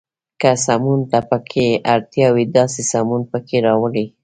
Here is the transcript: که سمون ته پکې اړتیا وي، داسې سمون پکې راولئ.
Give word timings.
که 0.41 0.51
سمون 0.65 0.99
ته 1.11 1.19
پکې 1.29 1.67
اړتیا 1.93 2.27
وي، 2.35 2.45
داسې 2.57 2.81
سمون 2.91 3.21
پکې 3.31 3.57
راولئ. 3.65 4.07